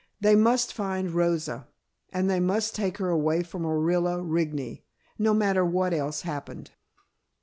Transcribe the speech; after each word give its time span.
They 0.19 0.35
must 0.35 0.73
find 0.73 1.11
Rosa, 1.11 1.67
and 2.11 2.27
they 2.27 2.39
must 2.39 2.73
take 2.73 2.97
her 2.97 3.09
away 3.09 3.43
from 3.43 3.65
Orilla 3.67 4.17
Rigney, 4.27 4.83
no 5.19 5.31
matter 5.31 5.63
what 5.63 5.93
else 5.93 6.21
happened. 6.23 6.71